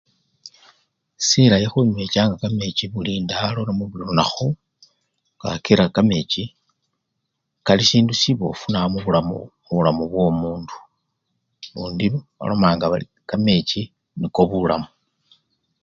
Silayi 1.27 1.67
khunywechanga 1.71 2.35
kamechi 2.41 2.85
buli 2.93 3.13
ndalo 3.25 3.59
namwe 3.63 3.85
buli 3.89 4.03
lunakhu 4.09 4.45
kakila 5.41 5.85
kamechi 5.95 6.43
kali 7.65 7.83
sindu 7.89 8.13
sibofu 8.21 8.65
nabi 8.69 8.87
mubulamu, 8.93 9.37
mubulamu 9.65 10.03
byomundu, 10.11 10.75
lundi 11.73 12.05
balomanga 12.37 12.85
bari 12.91 13.05
kamechi 13.29 13.81
niko 14.19 14.41
bulamu. 14.49 14.89